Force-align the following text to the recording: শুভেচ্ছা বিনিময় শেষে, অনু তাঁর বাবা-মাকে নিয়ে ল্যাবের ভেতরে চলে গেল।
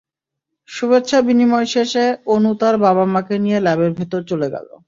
শুভেচ্ছা 0.69 1.17
বিনিময় 1.21 1.65
শেষে, 1.65 2.05
অনু 2.25 2.51
তাঁর 2.55 2.75
বাবা-মাকে 2.77 3.35
নিয়ে 3.39 3.59
ল্যাবের 3.59 3.91
ভেতরে 3.91 4.23
চলে 4.23 4.47
গেল। 4.49 4.67